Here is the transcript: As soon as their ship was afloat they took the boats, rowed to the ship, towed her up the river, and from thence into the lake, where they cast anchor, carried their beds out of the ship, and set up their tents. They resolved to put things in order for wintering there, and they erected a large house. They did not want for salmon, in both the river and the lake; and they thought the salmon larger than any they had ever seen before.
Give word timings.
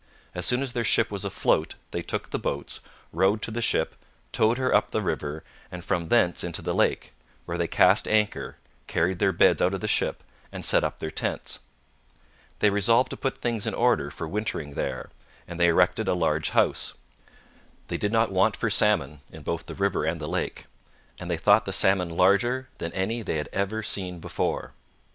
As 0.33 0.47
soon 0.47 0.63
as 0.63 0.73
their 0.73 0.83
ship 0.83 1.11
was 1.11 1.25
afloat 1.25 1.75
they 1.91 2.01
took 2.01 2.31
the 2.31 2.39
boats, 2.39 2.79
rowed 3.13 3.43
to 3.43 3.51
the 3.51 3.61
ship, 3.61 3.93
towed 4.31 4.57
her 4.57 4.73
up 4.73 4.89
the 4.89 4.99
river, 4.99 5.43
and 5.71 5.85
from 5.85 6.07
thence 6.07 6.43
into 6.43 6.63
the 6.63 6.73
lake, 6.73 7.13
where 7.45 7.55
they 7.55 7.67
cast 7.67 8.07
anchor, 8.07 8.57
carried 8.87 9.19
their 9.19 9.31
beds 9.31 9.61
out 9.61 9.75
of 9.75 9.79
the 9.79 9.87
ship, 9.87 10.23
and 10.51 10.65
set 10.65 10.83
up 10.83 10.97
their 10.97 11.11
tents. 11.11 11.59
They 12.61 12.71
resolved 12.71 13.11
to 13.11 13.15
put 13.15 13.37
things 13.43 13.67
in 13.67 13.75
order 13.75 14.09
for 14.09 14.27
wintering 14.27 14.73
there, 14.73 15.11
and 15.47 15.59
they 15.59 15.67
erected 15.67 16.07
a 16.07 16.15
large 16.15 16.49
house. 16.49 16.95
They 17.87 17.97
did 17.97 18.11
not 18.11 18.31
want 18.31 18.55
for 18.57 18.71
salmon, 18.71 19.19
in 19.31 19.43
both 19.43 19.67
the 19.67 19.75
river 19.75 20.03
and 20.03 20.19
the 20.19 20.27
lake; 20.27 20.65
and 21.19 21.29
they 21.29 21.37
thought 21.37 21.65
the 21.65 21.71
salmon 21.73 22.09
larger 22.09 22.69
than 22.79 22.91
any 22.93 23.21
they 23.21 23.37
had 23.37 23.49
ever 23.53 23.83
seen 23.83 24.17
before. 24.17 24.73